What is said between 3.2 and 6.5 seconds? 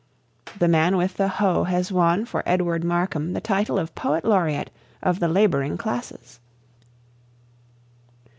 the title of "Poet Laureate of the Labouring Classes."